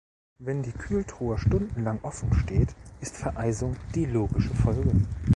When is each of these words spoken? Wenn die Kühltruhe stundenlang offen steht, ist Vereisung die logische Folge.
Wenn 0.39 0.63
die 0.63 0.71
Kühltruhe 0.71 1.37
stundenlang 1.37 1.99
offen 2.01 2.33
steht, 2.33 2.69
ist 3.01 3.17
Vereisung 3.17 3.75
die 3.93 4.05
logische 4.05 4.49
Folge. 4.55 4.93